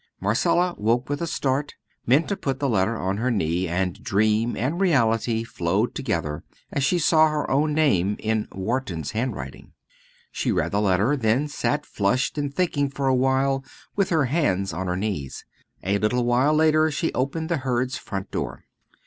Marcella 0.19 0.73
woke 0.79 1.09
with 1.09 1.21
a 1.21 1.27
start, 1.27 1.75
Minta 2.07 2.35
put 2.35 2.57
the 2.57 2.67
letter 2.67 2.97
on 2.97 3.17
her 3.17 3.29
knee, 3.29 3.67
and 3.67 4.01
dream 4.03 4.57
and 4.57 4.81
reality 4.81 5.43
flowed 5.43 5.93
together 5.93 6.43
as 6.71 6.83
she 6.83 6.97
saw 6.97 7.29
her 7.29 7.47
own 7.51 7.75
name 7.75 8.15
in 8.17 8.47
Wharton's 8.51 9.11
handwriting. 9.11 9.73
She 10.31 10.51
read 10.51 10.71
the 10.71 10.81
letter, 10.81 11.15
then 11.15 11.47
sat 11.47 11.85
flushed 11.85 12.39
and 12.39 12.51
thinking 12.51 12.89
for 12.89 13.05
a 13.05 13.13
while 13.13 13.63
with 13.95 14.09
her 14.09 14.25
hands 14.25 14.73
on 14.73 14.87
her 14.87 14.97
knees. 14.97 15.45
A 15.83 15.99
little 15.99 16.25
while 16.25 16.55
later 16.55 16.89
she 16.89 17.13
opened 17.13 17.47
the 17.49 17.57
Hurds' 17.57 17.99
front 17.99 18.31
door. 18.31 18.65